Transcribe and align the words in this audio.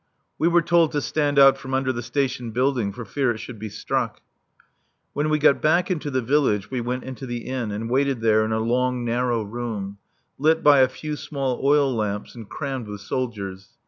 We 0.39 0.47
were 0.47 0.63
told 0.63 0.93
to 0.93 0.99
stand 1.01 1.37
out 1.37 1.59
from 1.59 1.75
under 1.75 1.93
the 1.93 2.01
station 2.01 2.49
building 2.49 2.91
for 2.91 3.05
fear 3.05 3.29
it 3.29 3.37
should 3.37 3.59
be 3.59 3.69
struck. 3.69 4.19
When 5.13 5.29
we 5.29 5.37
got 5.37 5.61
back 5.61 5.91
into 5.91 6.09
the 6.09 6.23
village 6.23 6.71
we 6.71 6.81
went 6.81 7.03
into 7.03 7.27
the 7.27 7.45
inn 7.45 7.69
and 7.71 7.87
waited 7.87 8.19
there 8.19 8.43
in 8.43 8.51
a 8.51 8.59
long, 8.59 9.05
narrow 9.05 9.43
room, 9.43 9.99
lit 10.39 10.63
by 10.63 10.79
a 10.79 10.89
few 10.89 11.15
small 11.15 11.61
oil 11.63 11.93
lamps 11.93 12.33
and 12.33 12.49
crammed 12.49 12.87
with 12.87 13.01
soldiers. 13.01 13.77